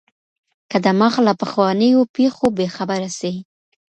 [0.71, 3.33] که دماغ له پخوانیو پېښو بې خبره سي